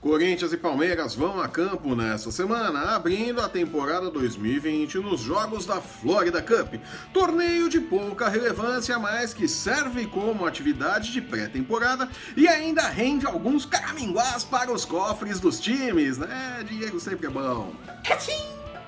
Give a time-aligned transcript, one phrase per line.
[0.00, 5.78] Corinthians e Palmeiras vão a campo nesta semana, abrindo a temporada 2020 nos Jogos da
[5.78, 6.74] Florida Cup,
[7.12, 13.66] torneio de pouca relevância, mas que serve como atividade de pré-temporada e ainda rende alguns
[13.66, 16.64] caraminguás para os cofres dos times, né?
[16.66, 17.74] Dinheiro sempre é bom.
[18.02, 18.40] Cachim,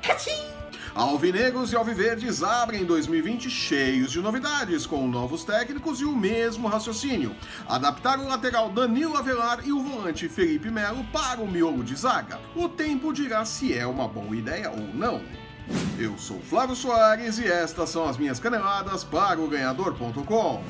[0.02, 0.51] cachim.
[0.94, 7.34] Alvinegros e Alviverdes abrem 2020 cheios de novidades, com novos técnicos e o mesmo raciocínio.
[7.66, 12.38] Adaptar o lateral Danilo Avelar e o volante Felipe Melo para o miolo de zaga.
[12.54, 15.22] O tempo dirá se é uma boa ideia ou não.
[15.98, 20.62] Eu sou Flávio Soares e estas são as minhas caneladas para o Ganhador.com.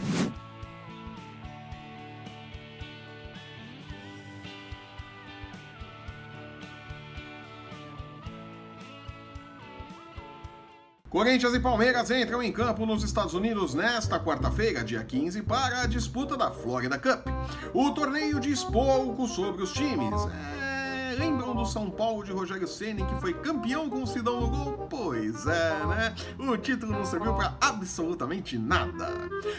[11.13, 15.87] Corinthians e Palmeiras entram em campo nos Estados Unidos nesta quarta-feira, dia 15, para a
[15.87, 17.27] disputa da Florida Cup.
[17.75, 20.19] O torneio diz pouco sobre os times.
[20.59, 20.83] É
[21.19, 24.87] lembram do São Paulo de Rogério Ceni que foi campeão com o Sidão no gol?
[24.89, 25.12] Pois
[25.47, 26.15] é, né?
[26.39, 29.09] O título não serviu para absolutamente nada.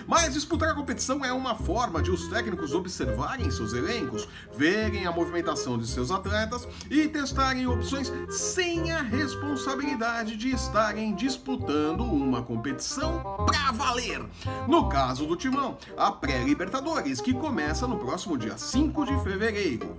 [0.08, 5.12] Mas disputar a competição é uma forma de os técnicos observarem seus elencos, verem a
[5.12, 13.22] movimentação de seus atletas e testarem opções sem a responsabilidade de estarem disputando uma competição
[13.46, 14.24] pra valer.
[14.68, 19.98] No caso do Timão, a pré-Libertadores, que começa no próximo dia 5 de fevereiro.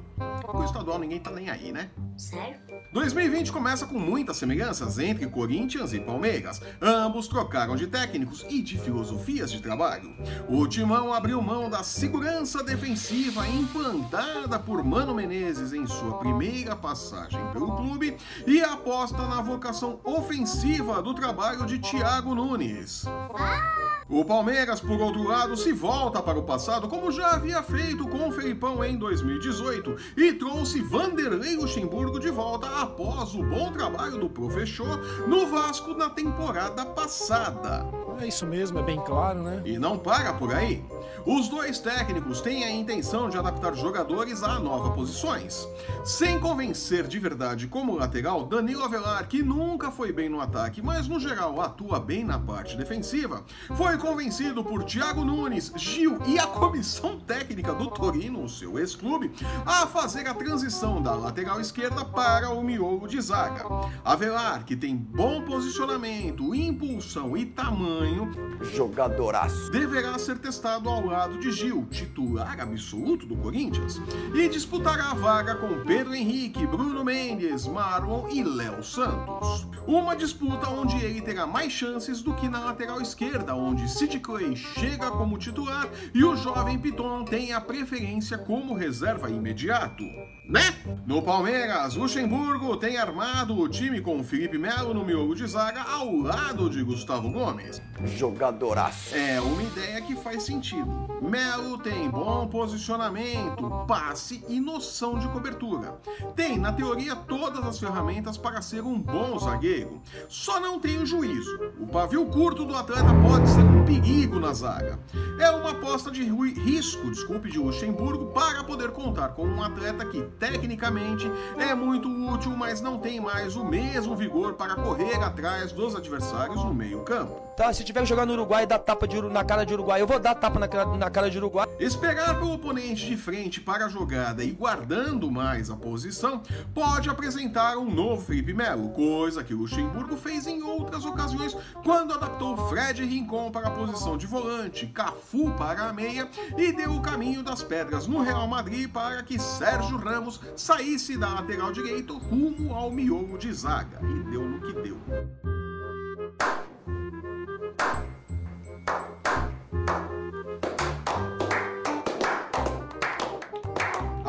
[0.53, 1.91] O estadual ninguém tá nem aí, né?
[2.17, 2.59] Sério?
[2.95, 6.63] 2020 começa com muitas semelhanças entre Corinthians e Palmeiras.
[6.81, 10.15] Ambos trocaram de técnicos e de filosofias de trabalho.
[10.49, 17.41] O Timão abriu mão da segurança defensiva implantada por Mano Menezes em sua primeira passagem
[17.53, 23.07] pelo clube e aposta na vocação ofensiva do trabalho de Thiago Nunes.
[23.37, 24.04] Ah!
[24.09, 28.29] O Palmeiras, por outro lado, se volta para o passado, como já havia feito com
[28.29, 34.29] o Felipão em 2018, e trouxe Vanderlei Luxemburgo de volta após o bom trabalho do
[34.29, 37.87] professor no Vasco na temporada passada.
[38.21, 39.63] É isso mesmo, é bem claro, né?
[39.65, 40.85] E não para por aí.
[41.27, 45.67] Os dois técnicos têm a intenção de adaptar jogadores a novas posições.
[46.05, 51.09] Sem convencer de verdade como lateral, Danilo Avelar, que nunca foi bem no ataque, mas
[51.09, 53.45] no geral atua bem na parte defensiva,
[53.77, 59.33] foi convencido por Thiago Nunes, Gil e a comissão técnica do Torino, o seu ex-clube,
[59.65, 63.65] a fazer a transição da lateral esquerda para o miolo de zaga.
[64.05, 68.31] Avelar, que tem bom posicionamento, impulsão e tamanho tamanho,
[68.75, 74.01] jogadoraço, deverá ser testado ao lado de Gil, titular absoluto do Corinthians,
[74.35, 79.67] e disputará a vaga com Pedro Henrique, Bruno Mendes, Marlon e Léo Santos.
[79.87, 84.57] Uma disputa onde ele terá mais chances do que na lateral esquerda, onde Sid Clay
[84.57, 90.05] chega como titular e o jovem Piton tem a preferência como reserva imediato.
[90.49, 90.61] Né?
[91.07, 96.15] No Palmeiras, Luxemburgo tem armado o time com Felipe Melo no miolo de zaga ao
[96.17, 97.81] lado de Gustavo Gomes.
[98.05, 99.15] Jogadoraço.
[99.15, 100.94] É uma ideia que faz sentido.
[101.25, 105.99] Melo tem bom posicionamento, passe e noção de cobertura.
[106.37, 110.03] Tem, na teoria, todas as ferramentas para ser um bom zagueiro.
[110.29, 111.73] Só não tem o juízo.
[111.81, 115.01] O pavio curto do atleta pode ser um perigo na zaga.
[115.41, 120.23] É uma aposta de risco, desculpe, de Luxemburgo para poder contar com um atleta que,
[120.39, 125.97] tecnicamente, é muito útil, mas não tem mais o mesmo vigor para correr atrás dos
[125.97, 127.41] adversários no meio-campo.
[127.57, 130.07] Tá, se tiver que jogar no Uruguai dar tapa de, na cara de Uruguai, eu
[130.07, 130.67] vou dar tapa na,
[130.99, 131.67] na cara de Uruguai.
[131.79, 136.43] Esperar pelo oponente de frente para a jogada e guardando mais a posição
[136.75, 142.15] pode apresentar um novo Felipe Melo, coisa que o Luxemburgo fez em outras ocasiões quando
[142.15, 147.03] adaptou Fred Rincon para a posição de volante, Cafu para a meia e deu o
[147.03, 152.75] caminho das pedras no Real Madrid para que Sérgio Ramos saísse da lateral direito rumo
[152.75, 154.01] ao miolo de zaga.
[154.03, 155.54] E deu no que deu.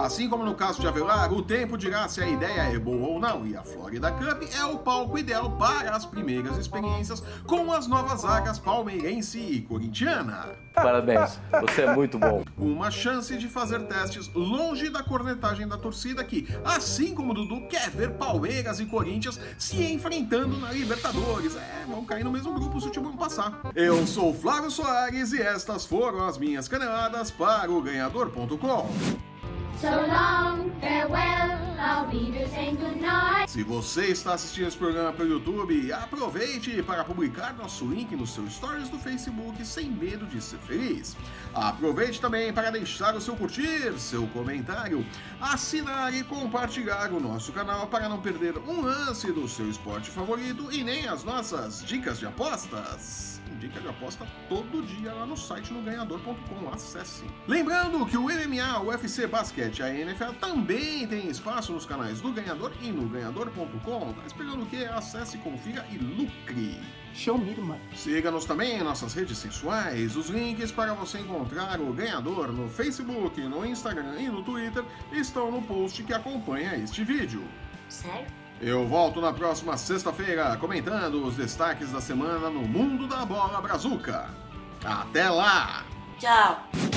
[0.05, 3.19] Assim como no caso de Avelar, o tempo dirá se a ideia é boa ou
[3.19, 7.87] não, e a Florida Cup é o palco ideal para as primeiras experiências com as
[7.87, 10.49] novas zagas palmeirense e corintiana.
[10.75, 12.43] Parabéns, você é muito bom.
[12.55, 17.67] Uma chance de fazer testes longe da cornetagem da torcida que, assim como o Dudu,
[17.67, 21.55] quer ver Palmeiras e Corinthians se enfrentando na Libertadores.
[21.55, 23.59] É, vão cair no mesmo grupo se o time passar.
[23.73, 29.25] Eu sou Flávio Soares e estas foram as minhas caneladas para o Ganhador.com.
[29.81, 31.74] So long, farewell,
[33.47, 38.49] Se você está assistindo esse programa pelo YouTube, aproveite para publicar nosso link no seu
[38.49, 41.15] stories do Facebook sem medo de ser feliz.
[41.53, 45.05] Aproveite também para deixar o seu curtir, seu comentário,
[45.39, 50.71] assinar e compartilhar o nosso canal para não perder um lance do seu esporte favorito
[50.71, 55.73] e nem as nossas dicas de apostas dica de aposta todo dia lá no site
[55.73, 56.69] no ganhador.com.
[56.71, 57.23] Acesse.
[57.47, 62.21] Lembrando que o MMA, o UFC Basquete e a NFL também tem espaço nos canais
[62.21, 64.13] do Ganhador e no ganhador.com.
[64.13, 64.87] Tá esperando o quê?
[64.91, 66.79] Acesse, confira e lucre.
[67.13, 67.79] Show me, mano.
[67.95, 70.15] Siga-nos também em nossas redes sensuais.
[70.15, 74.83] Os links para você encontrar o ganhador no Facebook, no Instagram e no Twitter
[75.13, 77.43] estão no post que acompanha este vídeo.
[77.87, 78.27] Sério?
[78.61, 84.29] Eu volto na próxima sexta-feira comentando os destaques da semana no mundo da bola brazuca.
[84.83, 85.85] Até lá!
[86.19, 86.94] Tchau!